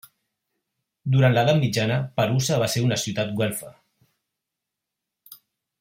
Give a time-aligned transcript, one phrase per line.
[1.15, 3.73] Durant l'edat mitjana, Perusa va ser una ciutat güelfa.